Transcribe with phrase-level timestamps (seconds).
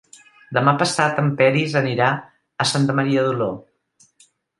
[0.57, 2.07] Demà passat en Peris anirà
[2.65, 3.51] a Santa Maria d'Oló.